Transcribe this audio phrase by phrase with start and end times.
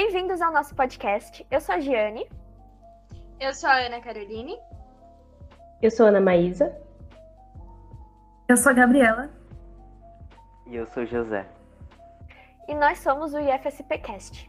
[0.00, 1.44] Bem-vindos ao nosso podcast.
[1.50, 2.24] Eu sou a Giane.
[3.40, 4.56] Eu sou a Ana Caroline.
[5.82, 6.72] Eu sou a Ana Maísa.
[8.48, 9.28] Eu sou a Gabriela.
[10.68, 11.44] E eu sou o José.
[12.68, 14.48] E nós somos o IFSPcast.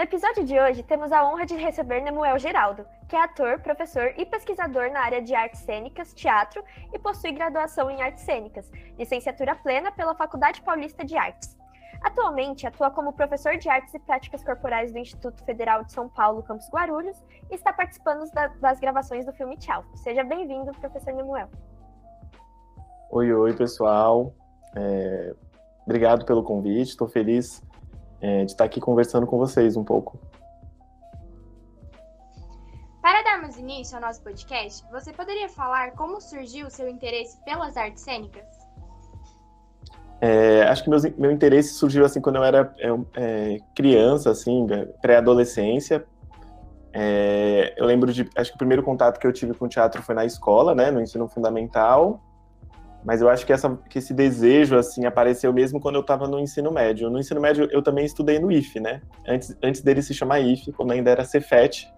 [0.00, 4.14] No episódio de hoje, temos a honra de receber Nemuel Geraldo, que é ator, professor
[4.16, 9.54] e pesquisador na área de artes cênicas, teatro e possui graduação em artes cênicas, licenciatura
[9.56, 11.54] plena pela Faculdade Paulista de Artes.
[12.00, 16.42] Atualmente, atua como professor de artes e práticas corporais do Instituto Federal de São Paulo,
[16.44, 18.24] Campus Guarulhos, e está participando
[18.58, 19.84] das gravações do filme Tchau.
[19.96, 21.50] Seja bem-vindo, professor Nemuel.
[23.10, 24.32] Oi, oi, pessoal.
[24.74, 25.34] É...
[25.84, 26.88] Obrigado pelo convite.
[26.88, 27.62] Estou feliz
[28.20, 30.18] é, de estar aqui conversando com vocês um pouco.
[33.02, 37.76] Para darmos início ao nosso podcast, você poderia falar como surgiu o seu interesse pelas
[37.76, 38.44] artes cênicas?
[40.20, 44.66] É, acho que meu, meu interesse surgiu assim quando eu era é, é criança, assim,
[45.00, 46.04] pré-adolescência.
[46.92, 50.14] É, eu lembro de, acho que o primeiro contato que eu tive com teatro foi
[50.14, 52.20] na escola, né, no ensino fundamental.
[53.04, 56.38] Mas eu acho que, essa, que esse desejo, assim, apareceu mesmo quando eu estava no
[56.38, 57.08] ensino médio.
[57.08, 59.00] No ensino médio, eu também estudei no IFE, né?
[59.26, 61.90] Antes, antes dele se chamar IFE, quando ainda era Cefet.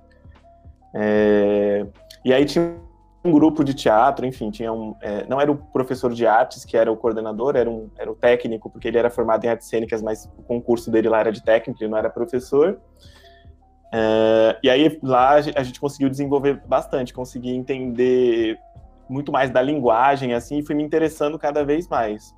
[0.94, 1.84] É...
[2.24, 2.76] E aí tinha
[3.24, 4.94] um grupo de teatro, enfim, tinha um...
[5.00, 5.26] É...
[5.26, 8.70] não era o professor de artes que era o coordenador, era, um, era o técnico,
[8.70, 11.82] porque ele era formado em artes cênicas, mas o concurso dele lá era de técnico,
[11.82, 12.80] ele não era professor.
[13.92, 14.56] É...
[14.62, 18.56] E aí lá a gente conseguiu desenvolver bastante, conseguir entender
[19.08, 22.34] muito mais da linguagem, assim, e fui me interessando cada vez mais.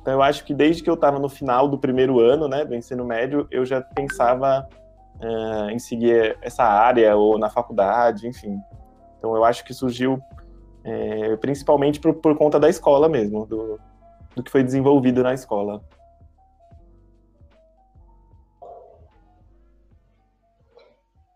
[0.00, 2.74] Então, eu acho que desde que eu estava no final do primeiro ano, né, do
[2.74, 4.66] ensino médio, eu já pensava
[5.20, 8.58] uh, em seguir essa área ou na faculdade, enfim.
[9.18, 10.20] Então, eu acho que surgiu
[10.84, 13.78] é, principalmente por, por, conta da escola mesmo, do,
[14.34, 15.82] do que foi desenvolvido na escola.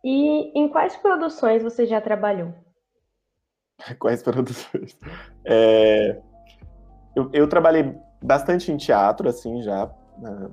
[0.04, 2.54] E em quais produções você já trabalhou?
[3.98, 4.96] Quais produções?
[5.44, 6.18] É,
[7.14, 9.90] eu, eu, trabalhei bastante em teatro, assim, já.
[10.18, 10.48] Né?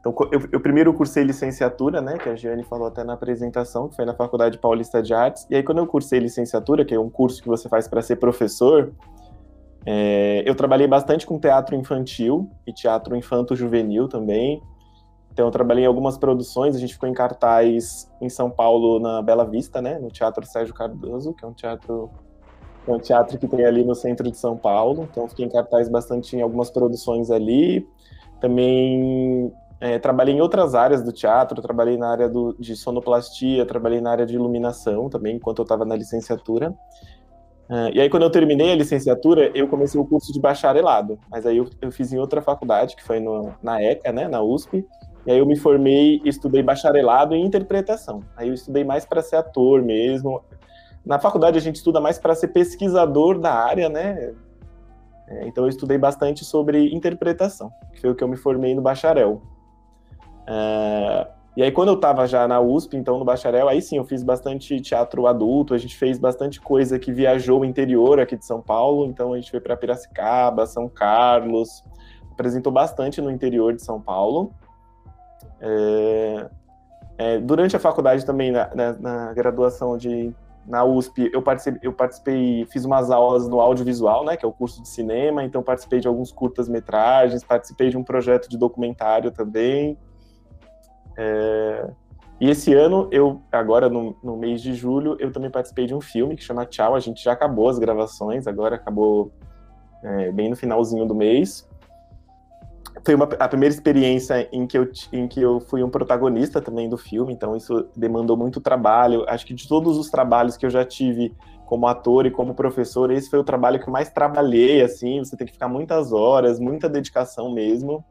[0.00, 3.94] Então, eu, eu, primeiro cursei licenciatura, né, que a Giane falou até na apresentação, que
[3.94, 5.46] foi na Faculdade Paulista de Artes.
[5.48, 8.16] E aí, quando eu cursei licenciatura, que é um curso que você faz para ser
[8.16, 8.92] professor,
[9.86, 14.60] é, eu trabalhei bastante com teatro infantil e teatro infanto-juvenil também.
[15.32, 19.22] Então, eu trabalhei em algumas produções, a gente ficou em cartaz em São Paulo, na
[19.22, 22.10] Bela Vista, né, no Teatro Sérgio Cardoso, que é um teatro
[22.86, 25.88] é um teatro que tem ali no centro de São Paulo, então fiquei em cartaz
[25.88, 27.86] bastante em algumas produções ali.
[28.40, 34.00] Também é, trabalhei em outras áreas do teatro, trabalhei na área do, de sonoplastia, trabalhei
[34.00, 36.70] na área de iluminação também, enquanto eu estava na licenciatura.
[37.70, 41.46] Uh, e aí, quando eu terminei a licenciatura, eu comecei o curso de bacharelado, mas
[41.46, 44.86] aí eu, eu fiz em outra faculdade, que foi no, na ECA, né, na USP,
[45.26, 48.22] e aí eu me formei estudei bacharelado em interpretação.
[48.36, 50.42] Aí eu estudei mais para ser ator mesmo,
[51.04, 54.32] na faculdade a gente estuda mais para ser pesquisador da área, né?
[55.28, 58.82] É, então eu estudei bastante sobre interpretação, que foi o que eu me formei no
[58.82, 59.42] bacharel.
[60.46, 61.26] É,
[61.56, 64.22] e aí quando eu estava já na USP, então no bacharel, aí sim eu fiz
[64.22, 68.60] bastante teatro adulto, a gente fez bastante coisa que viajou o interior aqui de São
[68.60, 71.84] Paulo, então a gente foi para Piracicaba, São Carlos,
[72.30, 74.52] apresentou bastante no interior de São Paulo.
[75.60, 76.50] É,
[77.18, 80.34] é, durante a faculdade também, na, na, na graduação de
[80.66, 84.52] na USP eu participei, eu participei, fiz umas aulas no audiovisual, né, que é o
[84.52, 89.98] curso de cinema, então participei de alguns curtas-metragens, participei de um projeto de documentário também.
[91.16, 91.90] É...
[92.40, 96.00] E esse ano, eu agora no, no, mês de julho, eu também participei de um
[96.00, 96.96] filme que chama Tchau.
[96.96, 99.30] A gente já acabou as gravações, agora acabou
[100.02, 101.68] é, bem no finalzinho do mês
[103.04, 106.88] foi uma, a primeira experiência em que, eu, em que eu fui um protagonista também
[106.88, 109.24] do filme, então isso demandou muito trabalho.
[109.28, 111.34] Acho que de todos os trabalhos que eu já tive
[111.66, 115.46] como ator e como professor, esse foi o trabalho que mais trabalhei, assim, você tem
[115.46, 118.04] que ficar muitas horas, muita dedicação mesmo.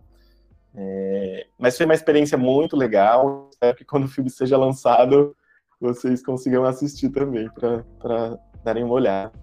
[0.74, 5.36] É, mas foi uma experiência muito legal, espero que quando o filme seja lançado,
[5.80, 9.41] vocês consigam assistir também, para darem uma olhada.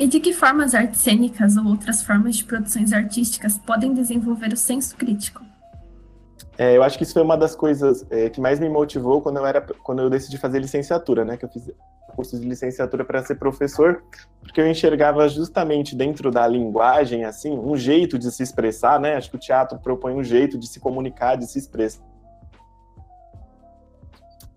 [0.00, 4.50] E de que forma as artes cênicas ou outras formas de produções artísticas podem desenvolver
[4.50, 5.44] o senso crítico?
[6.56, 9.36] É, eu acho que isso foi uma das coisas é, que mais me motivou quando
[9.36, 11.36] eu era quando eu decidi fazer licenciatura, né?
[11.36, 11.70] Que eu fiz
[12.16, 14.02] curso de licenciatura para ser professor,
[14.40, 19.16] porque eu enxergava justamente dentro da linguagem assim um jeito de se expressar, né?
[19.16, 22.02] Acho que o teatro propõe um jeito de se comunicar, de se expressar,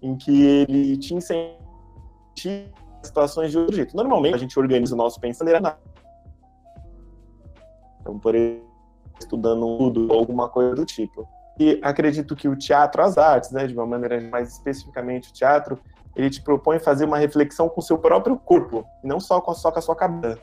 [0.02, 3.96] em que ele te incentiva situações de outro jeito.
[3.96, 5.76] Normalmente, a gente organiza o nosso pensamento.
[8.02, 8.74] Então, por exemplo,
[9.20, 11.28] estudando tudo ou alguma coisa do tipo.
[11.60, 15.80] E acredito que o teatro, as artes, né, de uma maneira mais especificamente o teatro,
[16.16, 19.54] ele te propõe fazer uma reflexão com o seu próprio corpo, e não só com
[19.54, 20.42] só com a sua cabeça.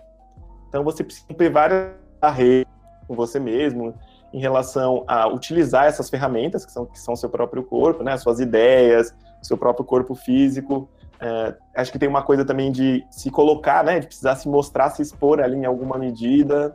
[0.68, 2.66] Então você precisa ter várias barreiras
[3.06, 3.94] com você mesmo
[4.32, 8.38] em relação a utilizar essas ferramentas que são que são seu próprio corpo, né, suas
[8.38, 10.88] ideias, seu próprio corpo físico.
[11.20, 14.90] É, acho que tem uma coisa também de se colocar, né, de precisar se mostrar,
[14.90, 16.74] se expor ali em alguma medida.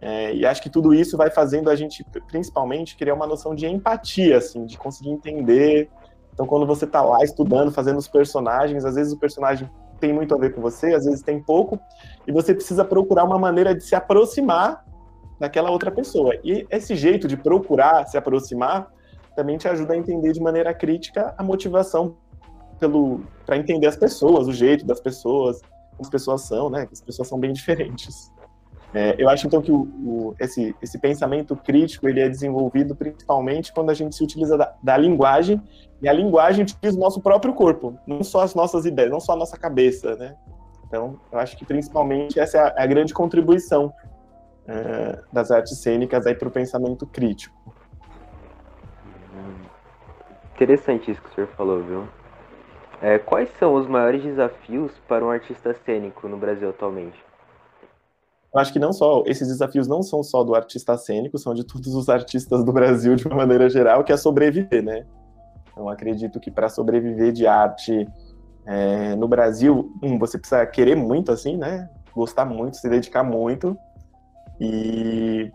[0.00, 3.66] É, e acho que tudo isso vai fazendo a gente, principalmente, criar uma noção de
[3.66, 5.88] empatia, assim, de conseguir entender.
[6.32, 9.70] Então, quando você está lá estudando, fazendo os personagens, às vezes o personagem
[10.00, 11.78] tem muito a ver com você, às vezes tem pouco,
[12.26, 14.84] e você precisa procurar uma maneira de se aproximar
[15.38, 16.34] daquela outra pessoa.
[16.42, 18.90] E esse jeito de procurar se aproximar
[19.36, 22.16] também te ajuda a entender de maneira crítica a motivação
[22.80, 25.60] pelo para entender as pessoas, o jeito das pessoas,
[25.90, 26.88] como as pessoas são, né?
[26.90, 28.32] As pessoas são bem diferentes.
[28.92, 33.72] É, eu acho então que o, o, esse, esse pensamento crítico ele é desenvolvido principalmente
[33.72, 35.62] quando a gente se utiliza da, da, linguagem
[36.02, 39.34] e a linguagem utiliza o nosso próprio corpo, não só as nossas ideias, não só
[39.34, 40.34] a nossa cabeça, né?
[40.88, 43.92] Então, eu acho que principalmente essa é a, é a grande contribuição
[44.66, 47.60] é, das artes cênicas aí para o pensamento crítico.
[50.60, 52.08] Interessante isso que o senhor falou, viu?
[53.02, 57.18] É, quais são os maiores desafios para um artista cênico no Brasil atualmente?
[58.52, 61.64] Eu acho que não só esses desafios não são só do artista cênico, são de
[61.64, 65.06] todos os artistas do Brasil de uma maneira geral, que é sobreviver, né?
[65.70, 68.06] Então acredito que para sobreviver de arte
[68.66, 71.88] é, no Brasil, um, você precisa querer muito, assim, né?
[72.14, 73.78] Gostar muito, se dedicar muito.
[74.60, 75.50] E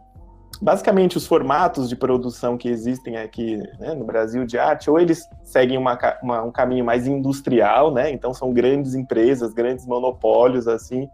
[0.61, 5.27] basicamente os formatos de produção que existem aqui né, no Brasil de arte, ou eles
[5.43, 8.11] seguem uma, uma, um caminho mais industrial, né?
[8.11, 11.07] Então são grandes empresas, grandes monopólios assim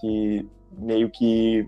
[0.00, 1.66] que meio que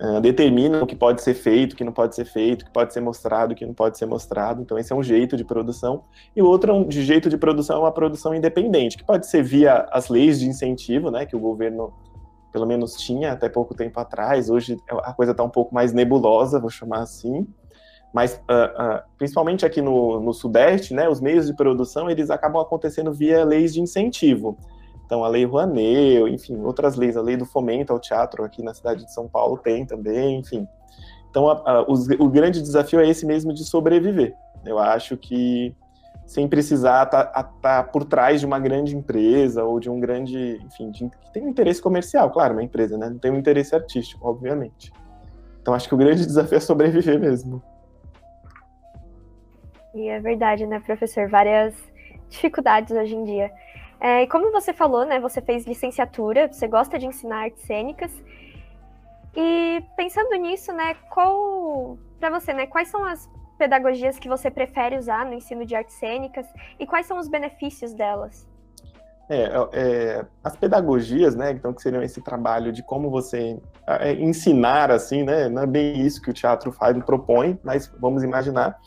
[0.00, 2.70] uh, determinam o que pode ser feito, o que não pode ser feito, o que
[2.72, 4.62] pode ser mostrado, o que não pode ser mostrado.
[4.62, 6.04] Então esse é um jeito de produção.
[6.34, 9.42] E o outro é de jeito de produção é uma produção independente, que pode ser
[9.42, 11.26] via as leis de incentivo, né?
[11.26, 11.92] Que o governo
[12.52, 14.48] pelo menos tinha até pouco tempo atrás.
[14.48, 17.46] Hoje a coisa está um pouco mais nebulosa, vou chamar assim.
[18.12, 22.60] Mas uh, uh, principalmente aqui no, no Sudeste, né, os meios de produção eles acabam
[22.60, 24.56] acontecendo via leis de incentivo.
[25.04, 28.74] Então a lei Rouanet, enfim, outras leis, a lei do fomento ao teatro aqui na
[28.74, 30.66] cidade de São Paulo tem também, enfim.
[31.30, 34.34] Então a, a, os, o grande desafio é esse mesmo de sobreviver.
[34.64, 35.74] Eu acho que
[36.28, 40.60] sem precisar estar tá, tá por trás de uma grande empresa ou de um grande,
[40.62, 43.08] enfim, de, que tem um interesse comercial, claro, uma empresa, né?
[43.08, 44.92] Não tem um interesse artístico, obviamente.
[45.62, 47.62] Então acho que o grande desafio é sobreviver mesmo.
[49.94, 51.30] E é verdade, né, professor?
[51.30, 51.74] Várias
[52.28, 53.50] dificuldades hoje em dia.
[53.98, 58.12] É, e como você falou, né, você fez licenciatura, você gosta de ensinar artes cênicas.
[59.34, 63.26] E pensando nisso, né, qual para você, né, quais são as
[63.58, 66.46] pedagogias que você prefere usar no ensino de artes cênicas
[66.78, 68.46] e quais são os benefícios delas?
[69.30, 74.90] É, é, as pedagogias, né, então que seriam esse trabalho de como você é, ensinar,
[74.90, 78.78] assim, né, não é bem isso que o teatro faz propõe, mas vamos imaginar,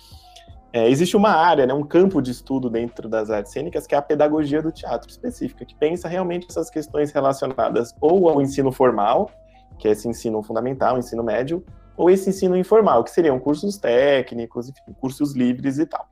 [0.74, 3.98] é, existe uma área, né, um campo de estudo dentro das artes cênicas que é
[4.00, 9.30] a pedagogia do teatro específica, que pensa realmente essas questões relacionadas ou ao ensino formal,
[9.78, 11.64] que é esse ensino fundamental, ensino médio,
[11.96, 16.08] ou esse ensino informal, que seriam cursos técnicos, enfim, cursos livres e tal.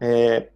[0.00, 0.48] É,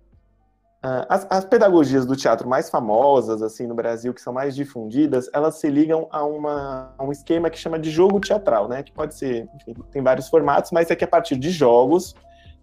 [1.08, 5.56] as, as, pedagogias do teatro mais famosas, assim, no Brasil, que são mais difundidas, elas
[5.56, 8.82] se ligam a, uma, a um esquema que chama de jogo teatral, né?
[8.82, 12.14] Que pode ser, enfim, tem vários formatos, mas é que a partir de jogos,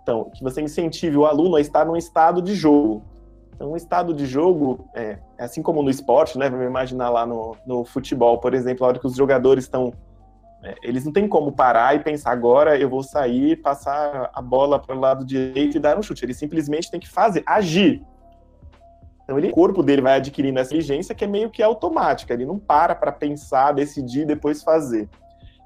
[0.02, 3.04] então, que você incentive o aluno a estar num estado de jogo.
[3.56, 6.50] Então, um estado de jogo, é, assim como no esporte, né?
[6.50, 9.94] Vamos imaginar lá no, no futebol, por exemplo, a hora que os jogadores estão é,
[10.82, 14.96] eles não têm como parar e pensar agora eu vou sair, passar a bola para
[14.96, 16.24] o lado direito e dar um chute.
[16.24, 18.02] Ele simplesmente tem que fazer, agir.
[19.24, 22.34] Então ele, o corpo dele vai adquirindo essa inteligência que é meio que automática.
[22.34, 25.10] Ele não para para pensar, decidir e depois fazer.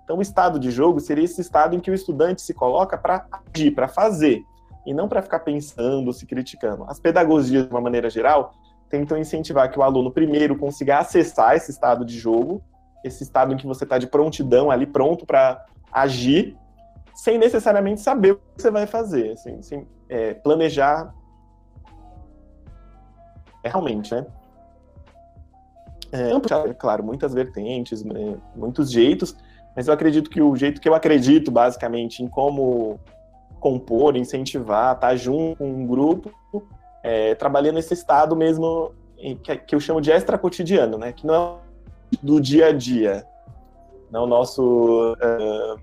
[0.04, 3.28] Então o estado de jogo seria esse estado em que o estudante se coloca para
[3.54, 4.42] agir, para fazer,
[4.86, 6.86] e não para ficar pensando, se criticando.
[6.88, 8.54] As pedagogias, de uma maneira geral,
[8.90, 12.64] tentam incentivar que o aluno primeiro consiga acessar esse estado de jogo
[13.08, 16.58] esse estado em que você está de prontidão ali, pronto para agir,
[17.16, 21.14] sem necessariamente saber o que você vai fazer, assim, sem é, planejar
[23.64, 24.26] realmente, né?
[26.12, 29.36] É, é, claro, muitas vertentes, né, muitos jeitos,
[29.76, 33.00] mas eu acredito que o jeito que eu acredito, basicamente, em como
[33.60, 36.32] compor, incentivar, estar tá junto com um grupo,
[37.04, 38.94] é, trabalhando nesse estado mesmo
[39.68, 41.12] que eu chamo de extra cotidiano, né?
[41.12, 41.67] Que não é
[42.22, 43.26] do dia a dia,
[44.12, 45.80] não é o nosso uh,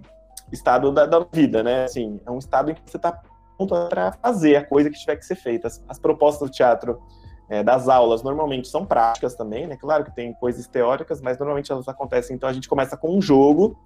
[0.50, 1.84] estado da, da, vida, né?
[1.84, 3.20] Assim, é um estado em que você está
[3.56, 5.68] pronto para fazer a coisa que tiver que ser feita.
[5.68, 7.00] As, as propostas do teatro
[7.48, 9.76] é, das aulas normalmente são práticas também, né?
[9.76, 12.36] Claro que tem coisas teóricas, mas normalmente elas acontecem.
[12.36, 13.76] Então a gente começa com um jogo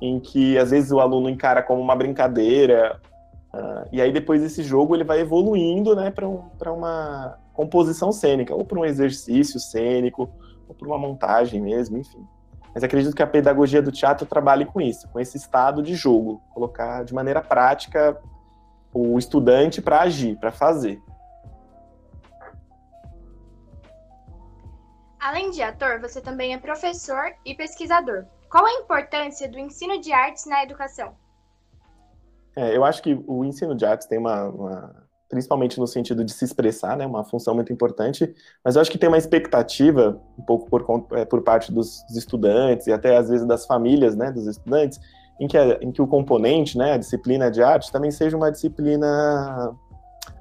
[0.00, 3.00] em que às vezes o aluno encara como uma brincadeira
[3.54, 8.54] uh, e aí depois desse jogo ele vai evoluindo, né, para um, uma composição cênica
[8.54, 10.28] ou para um exercício cênico
[10.68, 12.26] ou para uma montagem mesmo, enfim.
[12.74, 16.42] Mas acredito que a pedagogia do teatro trabalhe com isso, com esse estado de jogo,
[16.52, 18.20] colocar de maneira prática
[18.92, 21.00] o estudante para agir, para fazer.
[25.20, 28.26] Além de ator, você também é professor e pesquisador.
[28.50, 31.16] Qual a importância do ensino de artes na educação?
[32.56, 36.32] É, eu acho que o ensino de artes tem uma, uma, principalmente no sentido de
[36.32, 40.42] se expressar, né, uma função muito importante, mas eu acho que tem uma expectativa, um
[40.42, 44.46] pouco por, é, por parte dos, estudantes e até às vezes das famílias, né, dos
[44.46, 45.00] estudantes,
[45.40, 49.74] em que, em que o componente, né, a disciplina de arte, também seja uma disciplina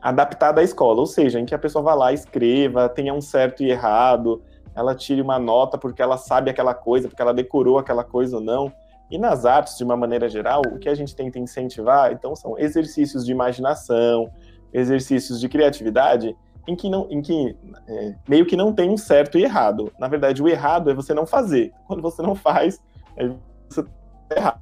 [0.02, 3.64] adaptada à escola, ou seja, em que a pessoa vá lá, escreva, tenha um certo
[3.64, 4.44] e errado,
[4.76, 8.44] ela tire uma nota porque ela sabe aquela coisa, porque ela decorou aquela coisa ou
[8.44, 8.72] não.
[9.10, 12.58] E nas artes, de uma maneira geral, o que a gente tenta incentivar, então, são
[12.58, 14.32] exercícios de imaginação,
[14.74, 16.36] exercícios de criatividade,
[16.68, 17.56] em que, não, em que
[17.88, 19.92] é, meio que não tem um certo e errado.
[20.00, 21.74] Na verdade, o errado é você não fazer.
[21.86, 22.82] Quando você não faz,
[23.18, 23.30] é
[23.70, 24.62] você tá errado.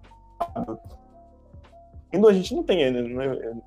[2.13, 2.91] Ainda a gente não tem,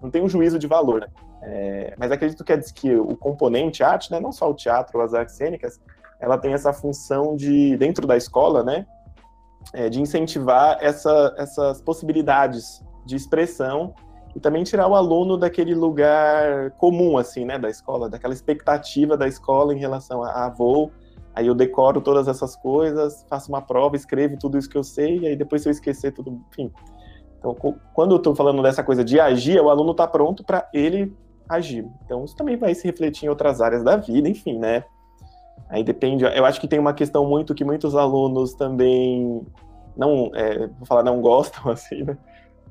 [0.02, 1.06] não tem um juízo de valor, né?
[1.42, 5.12] É, mas acredito que, é, que o componente arte, né, não só o teatro as
[5.12, 5.80] artes cênicas,
[6.18, 8.86] ela tem essa função de, dentro da escola, né,
[9.72, 13.94] é, de incentivar essa, essas possibilidades de expressão
[14.34, 19.28] e também tirar o aluno daquele lugar comum, assim, né, da escola, daquela expectativa da
[19.28, 20.90] escola em relação a, a vou,
[21.34, 25.20] aí eu decoro todas essas coisas, faço uma prova, escrevo tudo isso que eu sei,
[25.20, 26.72] e aí depois se eu esquecer tudo, enfim.
[27.38, 27.54] Então,
[27.92, 31.14] quando eu estou falando dessa coisa de agir, o aluno está pronto para ele
[31.48, 31.86] agir.
[32.04, 34.84] Então, isso também vai se refletir em outras áreas da vida, enfim, né?
[35.68, 39.42] Aí depende, eu acho que tem uma questão muito que muitos alunos também
[39.96, 42.16] não, é, vou falar, não gostam, assim, né?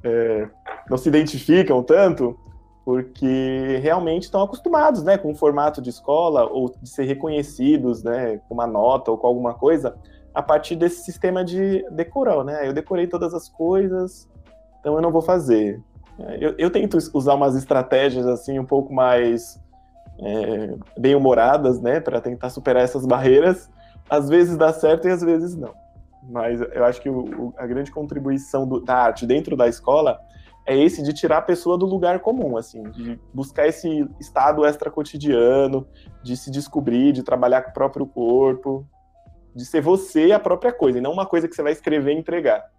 [0.04, 0.50] É,
[0.90, 2.38] não se identificam tanto,
[2.86, 8.40] porque realmente estão acostumados, né, com o formato de escola ou de ser reconhecidos, né,
[8.48, 9.96] com uma nota ou com alguma coisa,
[10.34, 12.68] a partir desse sistema de decorar, né?
[12.68, 14.28] Eu decorei todas as coisas,
[14.80, 15.80] então eu não vou fazer.
[16.40, 19.60] Eu, eu tento usar umas estratégias assim um pouco mais
[20.20, 23.70] é, bem-humoradas, né, para tentar superar essas barreiras.
[24.10, 25.74] Às vezes dá certo e às vezes não.
[26.30, 30.20] Mas eu acho que o, a grande contribuição do, da arte dentro da escola
[30.66, 34.90] é esse de tirar a pessoa do lugar comum, assim, de buscar esse estado extra
[34.90, 35.88] cotidiano,
[36.24, 38.88] de se descobrir, de trabalhar com o próprio corpo,
[39.56, 42.20] de ser você a própria coisa, e não uma coisa que você vai escrever e
[42.20, 42.72] entregar.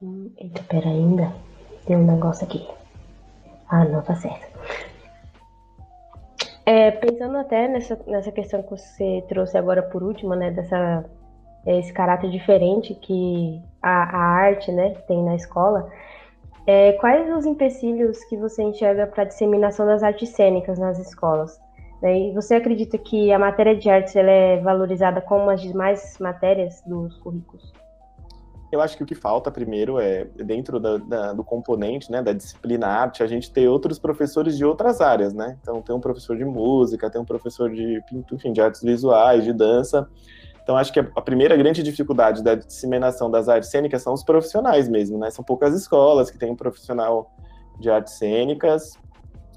[0.00, 1.32] Hum, eita, pera ainda
[1.88, 2.68] tem um negócio aqui.
[3.66, 4.46] Ah, não, tá certo.
[6.66, 11.02] É, pensando até nessa, nessa questão que você trouxe agora por último, né, dessa
[11.76, 15.90] esse caráter diferente que a, a arte, né, tem na escola,
[16.66, 21.58] é, quais os empecilhos que você enxerga para a disseminação das artes cênicas nas escolas?
[22.02, 26.80] E você acredita que a matéria de artes ela é valorizada como as demais matérias
[26.86, 27.72] dos currículos?
[28.70, 32.34] Eu acho que o que falta primeiro é, dentro da, da, do componente, né, da
[32.34, 35.56] disciplina arte, a gente ter outros professores de outras áreas, né?
[35.62, 39.42] Então, tem um professor de música, tem um professor de pintura, enfim, de artes visuais,
[39.42, 40.06] de dança.
[40.68, 44.86] Então, acho que a primeira grande dificuldade da disseminação das artes cênicas são os profissionais
[44.86, 45.30] mesmo, né?
[45.30, 47.30] São poucas escolas que têm um profissional
[47.80, 48.92] de artes cênicas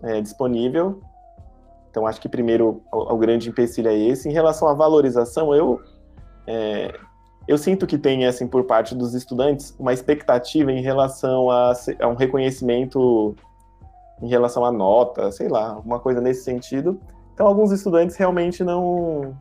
[0.02, 1.02] é, disponível.
[1.90, 4.30] Então, acho que primeiro o, o, grande empecilho é esse.
[4.30, 5.82] Em relação à valorização, eu
[6.48, 6.98] é,
[7.46, 12.08] eu sinto que tem, assim, por parte dos estudantes, uma expectativa em relação a, a
[12.08, 13.36] um reconhecimento
[14.22, 17.02] em relação à nota, sei lá, alguma coisa nesse sentido.
[17.34, 19.36] Então, alguns estudantes realmente não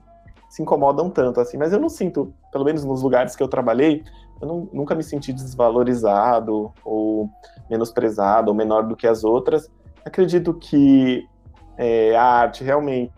[0.51, 4.03] se incomodam tanto, assim, mas eu não sinto, pelo menos nos lugares que eu trabalhei,
[4.41, 7.31] eu não, nunca me senti desvalorizado ou
[7.71, 9.71] menosprezado ou menor do que as outras.
[10.05, 11.25] Acredito que
[11.79, 13.13] é, a arte realmente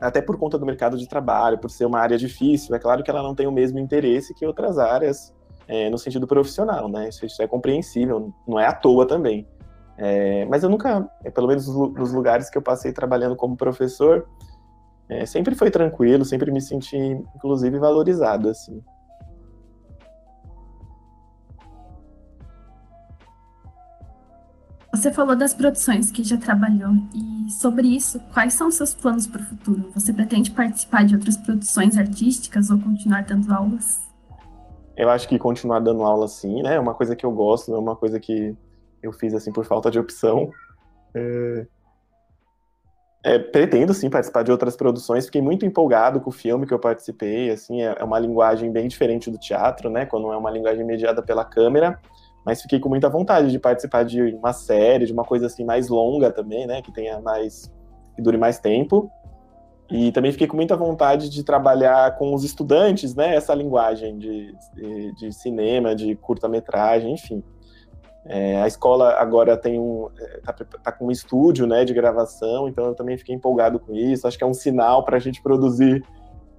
[0.00, 3.10] até por conta do mercado de trabalho, por ser uma área difícil, é claro que
[3.10, 5.34] ela não tem o mesmo interesse que outras áreas
[5.66, 7.08] é, no sentido profissional, né?
[7.08, 9.48] Isso, isso, é compreensível, não é à toa também.
[9.96, 14.28] É, mas eu nunca, é, pelo menos nos lugares que eu passei trabalhando como professor,
[15.08, 16.96] é, sempre foi tranquilo, sempre me senti,
[17.34, 18.82] inclusive, valorizado, assim.
[24.92, 29.26] Você falou das produções que já trabalhou e sobre isso, quais são os seus planos
[29.26, 29.90] para o futuro?
[29.94, 34.00] Você pretende participar de outras produções artísticas ou continuar dando aulas?
[34.96, 36.76] Eu acho que continuar dando aula sim, né?
[36.76, 38.56] É uma coisa que eu gosto, não é uma coisa que
[39.02, 40.50] eu fiz assim por falta de opção.
[41.14, 41.66] É...
[43.24, 45.24] É, pretendo sim participar de outras produções.
[45.24, 47.50] Fiquei muito empolgado com o filme que eu participei.
[47.50, 50.04] Assim, é, é uma linguagem bem diferente do teatro, né?
[50.04, 51.98] Quando é uma linguagem mediada pela câmera
[52.44, 55.88] mas fiquei com muita vontade de participar de uma série, de uma coisa assim mais
[55.88, 57.72] longa também, né, que tenha mais
[58.14, 59.10] que dure mais tempo.
[59.90, 64.54] E também fiquei com muita vontade de trabalhar com os estudantes, né, essa linguagem de,
[64.74, 67.42] de, de cinema, de curta-metragem, enfim.
[68.26, 70.40] É, a escola agora tem um é,
[70.82, 74.26] tá com um estúdio, né, de gravação, então eu também fiquei empolgado com isso.
[74.26, 76.02] Acho que é um sinal para a gente produzir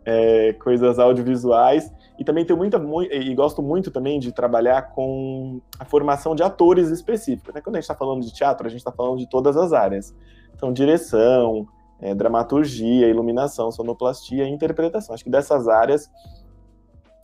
[0.05, 1.91] é, coisas audiovisuais.
[2.17, 2.77] E também tenho muita,
[3.13, 7.53] e gosto muito também de trabalhar com a formação de atores específicos.
[7.53, 7.59] Né?
[7.59, 10.15] Quando a gente está falando de teatro, a gente está falando de todas as áreas.
[10.55, 11.67] Então, direção,
[11.99, 15.13] é, dramaturgia, iluminação, sonoplastia interpretação.
[15.13, 16.09] Acho que dessas áreas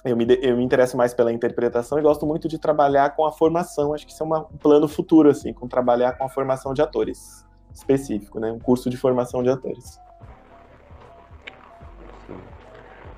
[0.03, 3.31] eu me, eu me interesso mais pela interpretação e gosto muito de trabalhar com a
[3.31, 3.93] formação.
[3.93, 6.81] Acho que isso é uma, um plano futuro, assim, com trabalhar com a formação de
[6.81, 8.51] atores específico, né?
[8.51, 10.00] Um curso de formação de atores.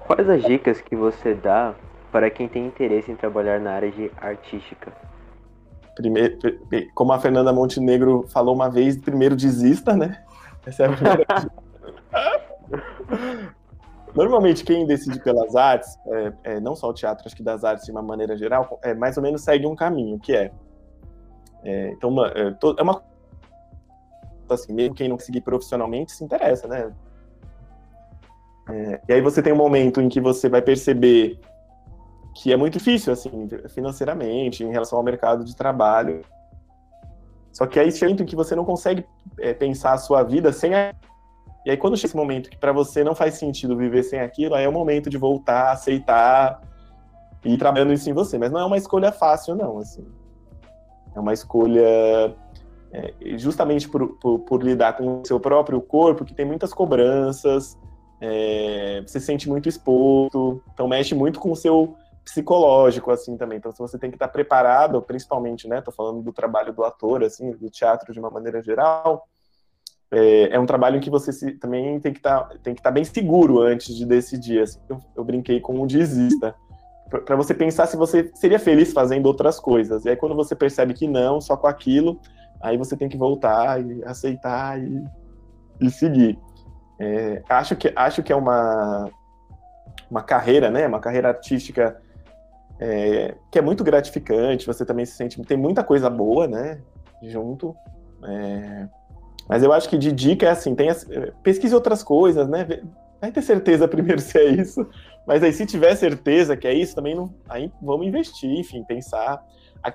[0.06, 1.74] Quais as dicas que você dá
[2.12, 4.92] para quem tem interesse em trabalhar na área de artística?
[5.96, 6.38] Primeiro,
[6.94, 10.24] como a Fernanda Montenegro falou uma vez, primeiro desista, né?
[10.66, 11.26] Essa é a primeira
[14.16, 17.86] Normalmente, quem decide pelas artes, é, é, não só o teatro, acho que das artes
[17.86, 20.52] de uma maneira geral, é, mais ou menos segue um caminho, que é.
[21.64, 23.04] é então, uma, é, é uma.
[24.50, 26.94] Assim, mesmo quem não conseguir profissionalmente se interessa, né?
[28.70, 31.40] É, e aí você tem um momento em que você vai perceber
[32.36, 36.22] que é muito difícil, assim, financeiramente, em relação ao mercado de trabalho.
[37.52, 39.06] Só que aí chega um em que você não consegue
[39.40, 40.94] é, pensar a sua vida sem a...
[41.66, 44.56] E aí quando chega esse momento que para você não faz sentido viver sem aquilo,
[44.56, 46.62] aí é o momento de voltar, aceitar
[47.44, 48.38] e ir trabalhando isso em você.
[48.38, 50.06] Mas não é uma escolha fácil, não, assim.
[51.16, 52.36] É uma escolha
[52.92, 57.78] é, justamente por, por, por lidar com o seu próprio corpo, que tem muitas cobranças,
[58.22, 63.58] é, você se sente muito exposto, então mexe muito com o seu psicológico, assim, também.
[63.58, 67.24] Então, se você tem que estar preparado, principalmente, né, tô falando do trabalho do ator,
[67.24, 69.28] assim, do teatro de uma maneira geral,
[70.14, 73.62] é, é um trabalho em que você se, também tem que que estar bem seguro
[73.62, 74.80] antes de decidir, assim.
[74.88, 76.54] Eu, eu brinquei com um desista,
[77.26, 80.06] para você pensar se você seria feliz fazendo outras coisas.
[80.06, 82.20] E aí, quando você percebe que não, só com aquilo,
[82.62, 85.04] aí você tem que voltar e aceitar e,
[85.82, 86.40] e seguir.
[87.00, 89.10] É, acho, que, acho que é uma,
[90.10, 90.88] uma carreira, né?
[90.88, 92.00] Uma carreira artística
[92.80, 94.68] é, que é muito gratificante.
[94.68, 95.42] Você também se sente.
[95.42, 96.82] Tem muita coisa boa, né?
[97.22, 97.76] Junto.
[98.26, 98.88] É,
[99.48, 100.76] mas eu acho que de dica é assim:
[101.42, 102.82] pesquise outras coisas, né?
[103.20, 104.88] Vai ter certeza primeiro se é isso.
[105.26, 109.42] Mas aí, se tiver certeza que é isso, também não, aí vamos investir, enfim, pensar.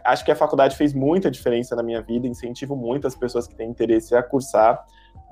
[0.05, 3.71] Acho que a faculdade fez muita diferença na minha vida, incentivo muitas pessoas que têm
[3.71, 4.85] interesse a cursar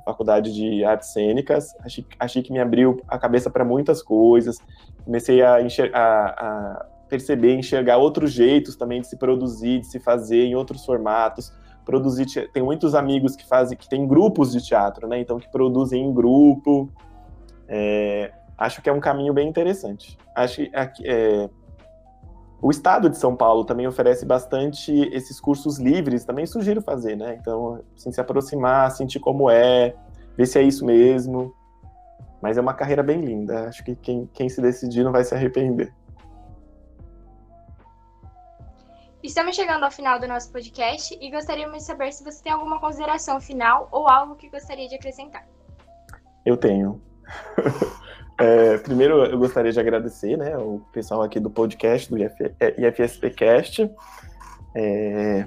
[0.06, 4.60] faculdade de artes cênicas, achei, achei que me abriu a cabeça para muitas coisas,
[5.04, 10.44] comecei a, a, a, perceber, enxergar outros jeitos também de se produzir, de se fazer
[10.44, 11.52] em outros formatos,
[11.86, 16.04] produzir, tem muitos amigos que fazem, que têm grupos de teatro, né, então que produzem
[16.04, 16.90] em grupo,
[17.68, 20.18] é, acho que é um caminho bem interessante.
[20.34, 21.48] Acho que é,
[22.60, 27.36] o estado de São Paulo também oferece bastante esses cursos livres, também sugiro fazer, né?
[27.40, 29.94] Então, assim, se aproximar, sentir como é,
[30.36, 31.54] ver se é isso mesmo.
[32.40, 33.68] Mas é uma carreira bem linda.
[33.68, 35.92] Acho que quem, quem se decidir não vai se arrepender.
[39.26, 42.78] Estamos chegando ao final do nosso podcast e gostaríamos de saber se você tem alguma
[42.78, 45.44] consideração final ou algo que gostaria de acrescentar.
[46.44, 47.02] Eu tenho.
[48.38, 52.34] É, primeiro, eu gostaria de agradecer né, o pessoal aqui do podcast, do IF,
[52.76, 53.90] IFSPcast.
[54.74, 55.46] É,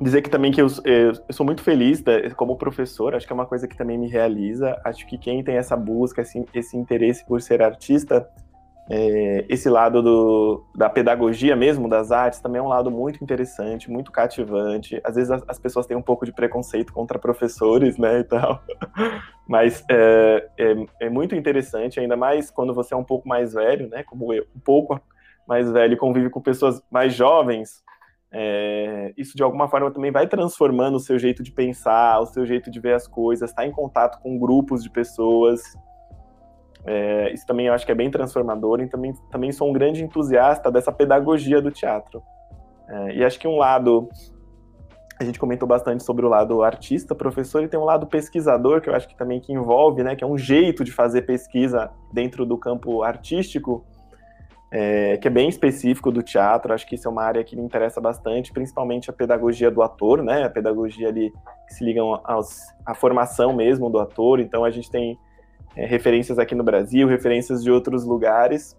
[0.00, 3.34] dizer que também que eu, eu, sou muito feliz né, como professor, acho que é
[3.34, 4.80] uma coisa que também me realiza.
[4.86, 8.26] Acho que quem tem essa busca, esse, esse interesse por ser artista,
[8.90, 13.90] é, esse lado do, da pedagogia mesmo, das artes, também é um lado muito interessante,
[13.90, 15.00] muito cativante.
[15.02, 18.62] Às vezes as, as pessoas têm um pouco de preconceito contra professores, né, e tal.
[19.48, 23.88] Mas é, é, é, muito interessante, ainda mais quando você é um pouco mais velho,
[23.88, 25.00] né, como eu, um pouco
[25.48, 27.82] mais velho, convive com pessoas mais jovens.
[28.30, 32.44] É, isso de alguma forma também vai transformando o seu jeito de pensar, o seu
[32.44, 35.62] jeito de ver as coisas, estar tá em contato com grupos de pessoas.
[36.86, 40.02] É, isso também eu acho que é bem transformador e também, também sou um grande
[40.02, 42.22] entusiasta dessa pedagogia do teatro.
[42.88, 44.08] É, e acho que um lado
[45.18, 48.88] a gente comentou bastante sobre o lado artista, professor, e tem um lado pesquisador, que
[48.88, 52.44] eu acho que também que envolve, né, que é um jeito de fazer pesquisa dentro
[52.44, 53.86] do campo artístico,
[54.72, 57.62] é, que é bem específico do teatro, acho que isso é uma área que me
[57.62, 61.32] interessa bastante, principalmente a pedagogia do ator, né, a pedagogia ali
[61.68, 62.20] que se ligam
[62.84, 65.16] à formação mesmo do ator, então a gente tem
[65.76, 68.76] é, referências aqui no Brasil, referências de outros lugares,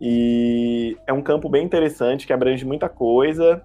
[0.00, 3.62] e é um campo bem interessante, que abrange muita coisa,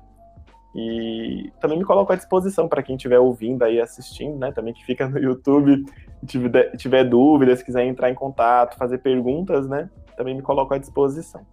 [0.74, 4.52] e também me coloco à disposição para quem estiver ouvindo aí, assistindo, né?
[4.54, 5.84] Também que fica no YouTube,
[6.26, 9.90] tiver, tiver dúvidas, quiser entrar em contato, fazer perguntas, né?
[10.16, 11.46] Também me coloco à disposição.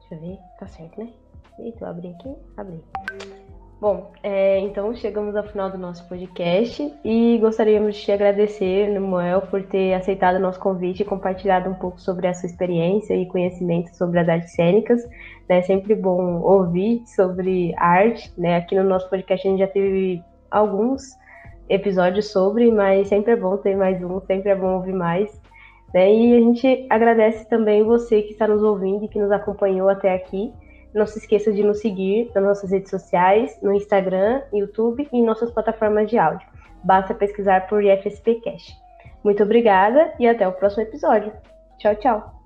[0.00, 1.12] Deixa eu ver, tá certo, né?
[1.58, 2.80] Eita, eu abri aqui, abri.
[3.80, 9.42] Bom, é, então chegamos ao final do nosso podcast e gostaríamos de te agradecer, Noel,
[9.42, 13.26] por ter aceitado o nosso convite e compartilhado um pouco sobre a sua experiência e
[13.26, 15.04] conhecimento sobre as artes cênicas.
[15.48, 15.58] Né?
[15.58, 18.32] É sempre bom ouvir sobre arte.
[18.36, 18.56] Né?
[18.56, 21.02] Aqui no nosso podcast a gente já teve alguns
[21.68, 25.40] episódios sobre, mas sempre é bom ter mais um, sempre é bom ouvir mais.
[25.94, 26.12] Né?
[26.12, 30.14] E a gente agradece também você que está nos ouvindo e que nos acompanhou até
[30.14, 30.52] aqui.
[30.98, 35.24] Não se esqueça de nos seguir nas nossas redes sociais, no Instagram, YouTube e em
[35.24, 36.46] nossas plataformas de áudio.
[36.82, 38.76] Basta pesquisar por IFSP Cash.
[39.22, 41.32] Muito obrigada e até o próximo episódio.
[41.78, 42.37] Tchau, tchau.